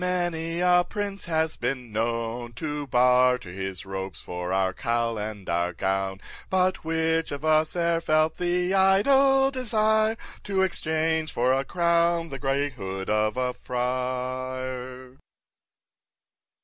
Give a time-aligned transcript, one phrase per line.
[0.01, 5.73] many a prince has been known To barter his robes for our cowl and our
[5.73, 12.29] gown, But which of us e'er felt the idle desire To exchange for a crown
[12.29, 15.17] the grey hood of a Friar!